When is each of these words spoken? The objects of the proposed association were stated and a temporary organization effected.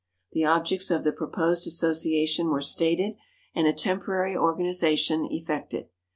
The 0.31 0.45
objects 0.45 0.89
of 0.89 1.03
the 1.03 1.11
proposed 1.11 1.67
association 1.67 2.49
were 2.49 2.59
stated 2.59 3.17
and 3.53 3.67
a 3.67 3.71
temporary 3.73 4.35
organization 4.35 5.27
effected. 5.29 5.89